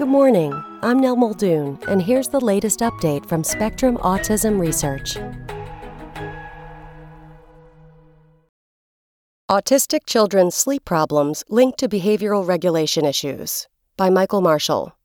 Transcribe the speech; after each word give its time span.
Good 0.00 0.08
morning. 0.08 0.54
I'm 0.80 0.98
Nell 0.98 1.14
Muldoon, 1.14 1.78
and 1.86 2.00
here's 2.00 2.28
the 2.28 2.40
latest 2.40 2.80
update 2.80 3.26
from 3.26 3.44
Spectrum 3.44 3.98
Autism 3.98 4.58
Research. 4.58 5.18
Autistic 9.50 10.06
Children's 10.06 10.54
Sleep 10.54 10.86
Problems 10.86 11.44
Linked 11.50 11.78
to 11.80 11.86
Behavioral 11.86 12.48
Regulation 12.48 13.04
Issues 13.04 13.68
by 13.98 14.08
Michael 14.08 14.40
Marshall. 14.40 14.96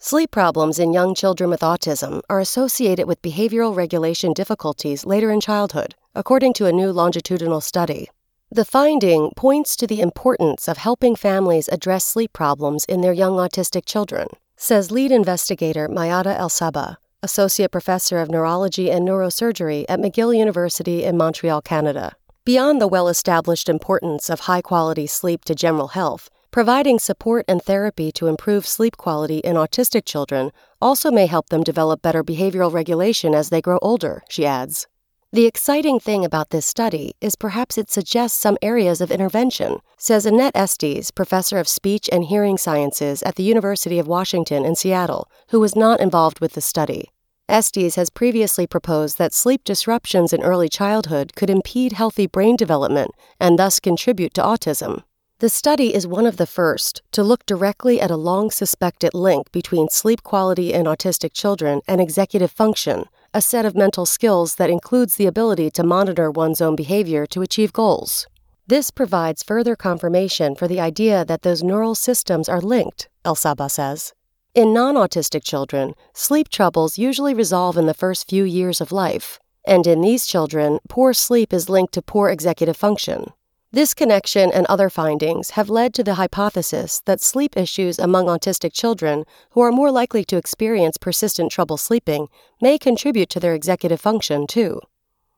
Sleep 0.00 0.32
problems 0.32 0.80
in 0.80 0.92
young 0.92 1.14
children 1.14 1.48
with 1.48 1.60
autism 1.60 2.20
are 2.28 2.40
associated 2.40 3.06
with 3.06 3.22
behavioral 3.22 3.76
regulation 3.76 4.32
difficulties 4.32 5.06
later 5.06 5.30
in 5.30 5.40
childhood, 5.40 5.94
according 6.16 6.54
to 6.54 6.66
a 6.66 6.72
new 6.72 6.90
longitudinal 6.90 7.60
study. 7.60 8.10
The 8.52 8.64
finding 8.64 9.30
points 9.36 9.76
to 9.76 9.86
the 9.86 10.00
importance 10.00 10.66
of 10.66 10.76
helping 10.76 11.14
families 11.14 11.68
address 11.68 12.04
sleep 12.04 12.32
problems 12.32 12.84
in 12.86 13.00
their 13.00 13.12
young 13.12 13.34
autistic 13.34 13.86
children, 13.86 14.26
says 14.56 14.90
lead 14.90 15.12
investigator 15.12 15.88
Mayada 15.88 16.36
Elsabbagh, 16.36 16.96
associate 17.22 17.70
professor 17.70 18.18
of 18.18 18.28
neurology 18.28 18.90
and 18.90 19.06
neurosurgery 19.06 19.84
at 19.88 20.00
McGill 20.00 20.36
University 20.36 21.04
in 21.04 21.16
Montreal, 21.16 21.62
Canada. 21.62 22.16
Beyond 22.44 22.80
the 22.80 22.88
well 22.88 23.06
established 23.06 23.68
importance 23.68 24.28
of 24.28 24.40
high 24.40 24.62
quality 24.62 25.06
sleep 25.06 25.44
to 25.44 25.54
general 25.54 25.88
health, 25.88 26.28
providing 26.50 26.98
support 26.98 27.44
and 27.46 27.62
therapy 27.62 28.10
to 28.10 28.26
improve 28.26 28.66
sleep 28.66 28.96
quality 28.96 29.38
in 29.38 29.54
autistic 29.54 30.04
children 30.04 30.50
also 30.82 31.12
may 31.12 31.26
help 31.26 31.50
them 31.50 31.62
develop 31.62 32.02
better 32.02 32.24
behavioral 32.24 32.72
regulation 32.72 33.32
as 33.32 33.50
they 33.50 33.60
grow 33.60 33.78
older, 33.80 34.24
she 34.28 34.44
adds. 34.44 34.88
The 35.32 35.46
exciting 35.46 36.00
thing 36.00 36.24
about 36.24 36.50
this 36.50 36.66
study 36.66 37.14
is 37.20 37.36
perhaps 37.36 37.78
it 37.78 37.88
suggests 37.88 38.36
some 38.36 38.58
areas 38.60 39.00
of 39.00 39.12
intervention, 39.12 39.78
says 39.96 40.26
Annette 40.26 40.56
Estes, 40.56 41.12
professor 41.12 41.58
of 41.60 41.68
speech 41.68 42.08
and 42.10 42.24
hearing 42.24 42.58
sciences 42.58 43.22
at 43.22 43.36
the 43.36 43.44
University 43.44 44.00
of 44.00 44.08
Washington 44.08 44.64
in 44.64 44.74
Seattle, 44.74 45.30
who 45.50 45.60
was 45.60 45.76
not 45.76 46.00
involved 46.00 46.40
with 46.40 46.54
the 46.54 46.60
study. 46.60 47.12
Estes 47.48 47.94
has 47.94 48.10
previously 48.10 48.66
proposed 48.66 49.18
that 49.18 49.32
sleep 49.32 49.62
disruptions 49.62 50.32
in 50.32 50.42
early 50.42 50.68
childhood 50.68 51.36
could 51.36 51.48
impede 51.48 51.92
healthy 51.92 52.26
brain 52.26 52.56
development 52.56 53.12
and 53.38 53.56
thus 53.56 53.78
contribute 53.78 54.34
to 54.34 54.42
autism. 54.42 55.04
The 55.38 55.48
study 55.48 55.94
is 55.94 56.08
one 56.08 56.26
of 56.26 56.38
the 56.38 56.46
first 56.46 57.02
to 57.12 57.22
look 57.22 57.46
directly 57.46 58.00
at 58.00 58.10
a 58.10 58.16
long 58.16 58.50
suspected 58.50 59.14
link 59.14 59.52
between 59.52 59.90
sleep 59.90 60.24
quality 60.24 60.72
in 60.72 60.86
autistic 60.86 61.32
children 61.34 61.82
and 61.86 62.00
executive 62.00 62.50
function, 62.50 63.04
a 63.32 63.40
set 63.40 63.64
of 63.64 63.76
mental 63.76 64.04
skills 64.04 64.56
that 64.56 64.70
includes 64.70 65.14
the 65.14 65.26
ability 65.26 65.70
to 65.70 65.84
monitor 65.84 66.30
one's 66.30 66.60
own 66.60 66.74
behavior 66.74 67.26
to 67.26 67.42
achieve 67.42 67.72
goals. 67.72 68.26
This 68.66 68.90
provides 68.90 69.42
further 69.42 69.76
confirmation 69.76 70.56
for 70.56 70.66
the 70.66 70.80
idea 70.80 71.24
that 71.24 71.42
those 71.42 71.62
neural 71.62 71.94
systems 71.94 72.48
are 72.48 72.60
linked, 72.60 73.08
Elsabbagh 73.24 73.70
says. 73.70 74.12
In 74.52 74.74
non 74.74 74.96
autistic 74.96 75.44
children, 75.44 75.94
sleep 76.12 76.48
troubles 76.48 76.98
usually 76.98 77.34
resolve 77.34 77.76
in 77.76 77.86
the 77.86 77.94
first 77.94 78.28
few 78.28 78.42
years 78.42 78.80
of 78.80 78.90
life, 78.90 79.38
and 79.64 79.86
in 79.86 80.00
these 80.00 80.26
children, 80.26 80.80
poor 80.88 81.12
sleep 81.12 81.52
is 81.52 81.68
linked 81.68 81.94
to 81.94 82.02
poor 82.02 82.30
executive 82.30 82.76
function. 82.76 83.26
This 83.72 83.94
connection 83.94 84.50
and 84.50 84.66
other 84.66 84.90
findings 84.90 85.50
have 85.50 85.70
led 85.70 85.94
to 85.94 86.02
the 86.02 86.14
hypothesis 86.14 87.02
that 87.04 87.20
sleep 87.20 87.56
issues 87.56 88.00
among 88.00 88.26
autistic 88.26 88.72
children 88.72 89.24
who 89.50 89.60
are 89.60 89.70
more 89.70 89.92
likely 89.92 90.24
to 90.24 90.36
experience 90.36 90.96
persistent 90.96 91.52
trouble 91.52 91.76
sleeping 91.76 92.26
may 92.60 92.78
contribute 92.78 93.30
to 93.30 93.38
their 93.38 93.54
executive 93.54 94.00
function, 94.00 94.48
too. 94.48 94.80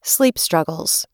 Sleep 0.00 0.38
struggles. 0.38 1.06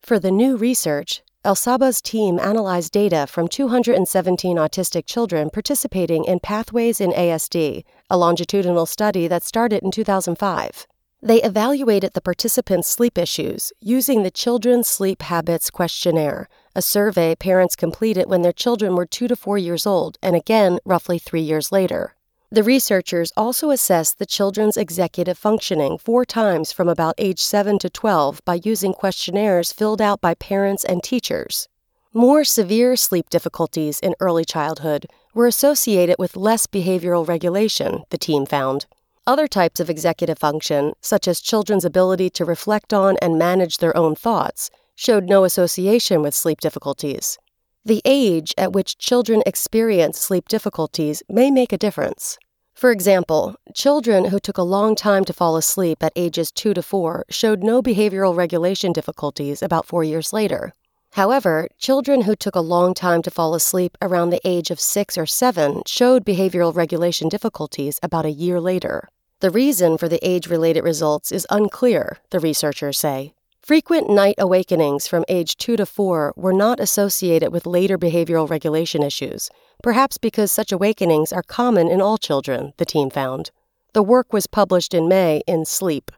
For 0.00 0.18
the 0.18 0.30
new 0.30 0.56
research, 0.56 1.22
Elsabbagh's 1.44 2.00
team 2.00 2.38
analyzed 2.38 2.92
data 2.92 3.26
from 3.28 3.46
217 3.46 4.56
autistic 4.56 5.04
children 5.04 5.50
participating 5.50 6.24
in 6.24 6.40
Pathways 6.40 6.98
in 6.98 7.10
ASD, 7.10 7.84
a 8.08 8.16
longitudinal 8.16 8.86
study 8.86 9.28
that 9.28 9.42
started 9.42 9.82
in 9.82 9.90
2005. 9.90 10.86
They 11.24 11.42
evaluated 11.42 12.12
the 12.12 12.20
participants' 12.20 12.88
sleep 12.88 13.16
issues 13.16 13.72
using 13.80 14.22
the 14.22 14.30
Children's 14.30 14.88
Sleep 14.88 15.22
Habits 15.22 15.70
Questionnaire, 15.70 16.50
a 16.74 16.82
survey 16.82 17.34
parents 17.34 17.76
completed 17.76 18.26
when 18.26 18.42
their 18.42 18.52
children 18.52 18.96
were 18.96 19.06
two 19.06 19.28
to 19.28 19.36
four 19.36 19.58
years 19.58 19.86
old, 19.86 20.18
and 20.22 20.34
again 20.34 20.78
roughly 20.84 21.18
three 21.18 21.40
years 21.40 21.70
later. 21.70 22.14
The 22.50 22.62
researchers 22.62 23.32
also 23.36 23.70
assessed 23.70 24.18
the 24.18 24.26
children's 24.26 24.76
executive 24.76 25.36
functioning 25.36 25.98
four 25.98 26.24
times 26.24 26.72
from 26.72 26.88
about 26.88 27.14
age 27.18 27.40
7 27.40 27.78
to 27.80 27.90
12 27.90 28.44
by 28.44 28.60
using 28.62 28.92
questionnaires 28.92 29.72
filled 29.72 30.00
out 30.00 30.20
by 30.20 30.34
parents 30.34 30.84
and 30.84 31.02
teachers. 31.02 31.68
More 32.12 32.44
severe 32.44 32.94
sleep 32.94 33.28
difficulties 33.28 33.98
in 33.98 34.14
early 34.20 34.44
childhood 34.44 35.06
were 35.34 35.48
associated 35.48 36.14
with 36.18 36.36
less 36.36 36.68
behavioral 36.68 37.26
regulation, 37.26 38.04
the 38.10 38.18
team 38.18 38.46
found. 38.46 38.86
Other 39.26 39.48
types 39.48 39.80
of 39.80 39.90
executive 39.90 40.38
function, 40.38 40.92
such 41.00 41.26
as 41.26 41.40
children's 41.40 41.84
ability 41.84 42.30
to 42.30 42.44
reflect 42.44 42.92
on 42.92 43.16
and 43.20 43.36
manage 43.36 43.78
their 43.78 43.96
own 43.96 44.14
thoughts, 44.14 44.70
showed 44.94 45.24
no 45.24 45.44
association 45.44 46.22
with 46.22 46.34
sleep 46.34 46.60
difficulties. 46.60 47.38
The 47.84 48.02
age 48.04 48.54
at 48.56 48.72
which 48.72 48.98
children 48.98 49.42
experience 49.44 50.18
sleep 50.18 50.48
difficulties 50.48 51.22
may 51.28 51.50
make 51.50 51.72
a 51.72 51.78
difference. 51.78 52.38
For 52.74 52.90
example, 52.90 53.54
children 53.74 54.26
who 54.26 54.40
took 54.40 54.58
a 54.58 54.62
long 54.62 54.96
time 54.96 55.24
to 55.26 55.32
fall 55.32 55.56
asleep 55.56 56.02
at 56.02 56.12
ages 56.16 56.50
2 56.50 56.74
to 56.74 56.82
4 56.82 57.24
showed 57.30 57.62
no 57.62 57.82
behavioral 57.82 58.34
regulation 58.36 58.92
difficulties 58.92 59.62
about 59.62 59.86
four 59.86 60.02
years 60.02 60.32
later. 60.32 60.72
However, 61.12 61.68
children 61.78 62.22
who 62.22 62.34
took 62.34 62.56
a 62.56 62.60
long 62.60 62.92
time 62.92 63.22
to 63.22 63.30
fall 63.30 63.54
asleep 63.54 63.96
around 64.02 64.30
the 64.30 64.40
age 64.44 64.72
of 64.72 64.80
6 64.80 65.16
or 65.16 65.26
7 65.26 65.82
showed 65.86 66.24
behavioral 66.24 66.74
regulation 66.74 67.28
difficulties 67.28 68.00
about 68.02 68.26
a 68.26 68.32
year 68.32 68.60
later. 68.60 69.08
The 69.38 69.50
reason 69.50 69.96
for 69.96 70.08
the 70.08 70.26
age 70.28 70.48
related 70.48 70.82
results 70.82 71.30
is 71.30 71.46
unclear, 71.50 72.18
the 72.30 72.40
researchers 72.40 72.98
say. 72.98 73.34
Frequent 73.64 74.10
night 74.10 74.34
awakenings 74.36 75.08
from 75.08 75.24
age 75.26 75.56
2 75.56 75.76
to 75.76 75.86
4 75.86 76.34
were 76.36 76.52
not 76.52 76.80
associated 76.80 77.50
with 77.50 77.64
later 77.64 77.96
behavioral 77.96 78.46
regulation 78.46 79.02
issues, 79.02 79.48
perhaps 79.82 80.18
because 80.18 80.52
such 80.52 80.70
awakenings 80.70 81.32
are 81.32 81.42
common 81.42 81.88
in 81.88 81.98
all 81.98 82.18
children, 82.18 82.74
the 82.76 82.84
team 82.84 83.08
found. 83.08 83.50
The 83.94 84.02
work 84.02 84.34
was 84.34 84.46
published 84.46 84.92
in 84.92 85.08
May 85.08 85.40
in 85.46 85.64
Sleep. 85.64 86.10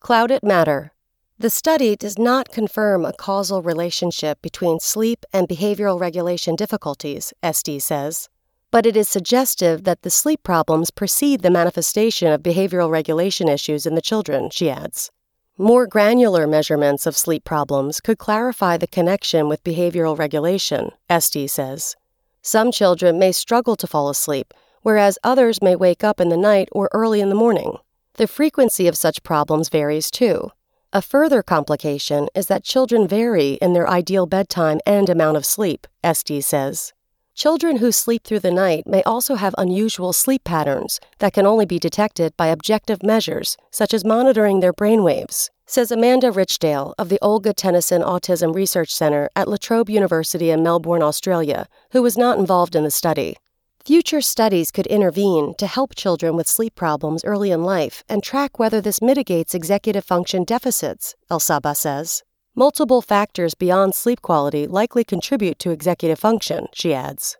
Clouded 0.00 0.42
Matter. 0.42 0.92
The 1.38 1.48
study 1.48 1.96
does 1.96 2.18
not 2.18 2.50
confirm 2.50 3.06
a 3.06 3.14
causal 3.14 3.62
relationship 3.62 4.42
between 4.42 4.78
sleep 4.78 5.24
and 5.32 5.48
behavioral 5.48 5.98
regulation 5.98 6.54
difficulties, 6.54 7.32
Estes 7.42 7.82
says 7.82 8.28
but 8.70 8.86
it 8.86 8.96
is 8.96 9.08
suggestive 9.08 9.84
that 9.84 10.02
the 10.02 10.10
sleep 10.10 10.42
problems 10.42 10.90
precede 10.90 11.42
the 11.42 11.50
manifestation 11.50 12.32
of 12.32 12.42
behavioral 12.42 12.90
regulation 12.90 13.48
issues 13.48 13.86
in 13.86 13.94
the 13.94 14.02
children, 14.02 14.50
she 14.50 14.68
adds. 14.68 15.12
More 15.58 15.86
granular 15.86 16.48
measurements 16.48 17.06
of 17.06 17.16
sleep 17.16 17.44
problems 17.44 18.00
could 18.00 18.18
clarify 18.18 18.76
the 18.76 18.88
connection 18.88 19.48
with 19.48 19.62
behavioral 19.62 20.18
regulation, 20.18 20.90
Estes 21.08 21.52
says. 21.52 21.94
Some 22.42 22.72
children 22.72 23.20
may 23.20 23.30
struggle 23.30 23.76
to 23.76 23.86
fall 23.86 24.08
asleep, 24.08 24.52
whereas 24.82 25.16
others 25.22 25.62
may 25.62 25.76
wake 25.76 26.02
up 26.02 26.20
in 26.20 26.28
the 26.28 26.36
night 26.36 26.68
or 26.72 26.90
early 26.92 27.20
in 27.20 27.28
the 27.28 27.36
morning. 27.36 27.76
The 28.14 28.26
frequency 28.26 28.88
of 28.88 28.96
such 28.96 29.22
problems 29.22 29.68
varies 29.68 30.10
too. 30.10 30.50
A 30.92 31.00
further 31.00 31.40
complication 31.40 32.26
is 32.34 32.48
that 32.48 32.64
children 32.64 33.06
vary 33.06 33.52
in 33.62 33.74
their 33.74 33.88
ideal 33.88 34.26
bedtime 34.26 34.80
and 34.84 35.08
amount 35.08 35.36
of 35.36 35.46
sleep, 35.46 35.86
Estes 36.02 36.48
says. 36.48 36.92
Children 37.34 37.78
who 37.78 37.90
sleep 37.90 38.22
through 38.22 38.40
the 38.40 38.52
night 38.52 38.86
may 38.86 39.02
also 39.02 39.34
have 39.34 39.56
unusual 39.58 40.12
sleep 40.12 40.44
patterns 40.44 41.00
that 41.18 41.32
can 41.32 41.46
only 41.46 41.66
be 41.66 41.80
detected 41.80 42.36
by 42.36 42.46
objective 42.46 43.02
measures, 43.02 43.56
such 43.72 43.92
as 43.92 44.04
monitoring 44.04 44.60
their 44.60 44.72
brainwaves, 44.72 45.50
says 45.66 45.90
Amanda 45.90 46.30
Richdale 46.30 46.94
of 46.96 47.08
the 47.08 47.18
Olga 47.20 47.52
Tennison 47.52 48.04
Autism 48.04 48.54
Research 48.54 48.94
Center 48.94 49.28
at 49.34 49.48
La 49.48 49.56
Trobe 49.56 49.90
University 49.90 50.50
in 50.50 50.62
Melbourne, 50.62 51.02
Australia, 51.02 51.66
who 51.90 52.02
was 52.02 52.16
not 52.16 52.38
involved 52.38 52.76
in 52.76 52.84
the 52.84 52.90
study. 52.90 53.36
Future 53.84 54.20
studies 54.20 54.70
could 54.70 54.86
intervene 54.86 55.54
to 55.58 55.66
help 55.66 55.96
children 55.96 56.36
with 56.36 56.46
sleep 56.46 56.76
problems 56.76 57.24
early 57.24 57.50
in 57.50 57.64
life 57.64 58.04
and 58.08 58.22
track 58.22 58.60
whether 58.60 58.80
this 58.80 59.02
mitigates 59.02 59.56
executive 59.56 60.04
function 60.04 60.44
deficits, 60.44 61.16
Elsabbagh 61.28 61.76
says. 61.76 62.22
Multiple 62.56 63.02
factors 63.02 63.54
beyond 63.54 63.96
sleep 63.96 64.22
quality 64.22 64.68
likely 64.68 65.02
contribute 65.02 65.58
to 65.58 65.70
executive 65.70 66.20
function, 66.20 66.66
she 66.72 66.94
adds. 66.94 67.36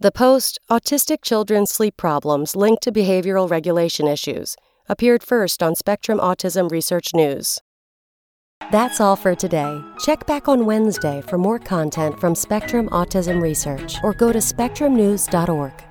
The 0.00 0.10
post, 0.10 0.58
Autistic 0.70 1.18
Children's 1.22 1.70
Sleep 1.70 1.98
Problems 1.98 2.56
Linked 2.56 2.82
to 2.84 2.92
Behavioral 2.92 3.50
Regulation 3.50 4.06
Issues, 4.06 4.56
appeared 4.88 5.22
first 5.22 5.62
on 5.62 5.74
Spectrum 5.74 6.18
Autism 6.18 6.70
Research 6.70 7.12
News. 7.12 7.60
That's 8.72 9.02
all 9.02 9.16
for 9.16 9.34
today. 9.34 9.82
Check 9.98 10.26
back 10.26 10.48
on 10.48 10.64
Wednesday 10.64 11.22
for 11.28 11.36
more 11.36 11.58
content 11.58 12.18
from 12.18 12.34
Spectrum 12.34 12.88
Autism 12.88 13.42
Research 13.42 13.96
or 14.02 14.14
go 14.14 14.32
to 14.32 14.38
spectrumnews.org. 14.38 15.87